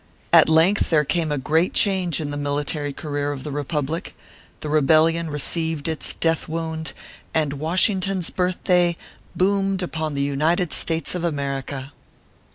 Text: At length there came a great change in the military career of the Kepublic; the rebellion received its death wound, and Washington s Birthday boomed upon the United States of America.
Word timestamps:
At 0.33 0.49
length 0.49 0.89
there 0.89 1.03
came 1.03 1.31
a 1.31 1.37
great 1.37 1.73
change 1.75 2.19
in 2.19 2.31
the 2.31 2.35
military 2.35 2.91
career 2.91 3.31
of 3.31 3.43
the 3.43 3.51
Kepublic; 3.51 4.15
the 4.61 4.67
rebellion 4.67 5.29
received 5.29 5.87
its 5.87 6.15
death 6.15 6.47
wound, 6.49 6.93
and 7.35 7.53
Washington 7.53 8.17
s 8.17 8.31
Birthday 8.31 8.97
boomed 9.35 9.83
upon 9.83 10.15
the 10.15 10.23
United 10.23 10.73
States 10.73 11.13
of 11.13 11.23
America. 11.23 11.93